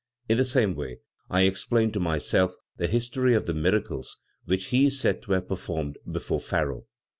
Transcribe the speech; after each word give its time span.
In 0.27 0.37
the 0.37 0.45
same 0.45 0.73
way 0.73 0.97
I 1.29 1.41
explain 1.43 1.91
to 1.91 1.99
myself 1.99 2.55
the 2.75 2.87
history 2.87 3.35
of 3.35 3.45
the 3.45 3.53
miracles 3.53 4.17
which 4.45 4.69
he 4.73 4.87
is 4.87 4.99
said 4.99 5.21
to 5.21 5.33
have 5.33 5.47
performed 5.47 5.99
before 6.11 6.39
Pharaoh. 6.39 6.87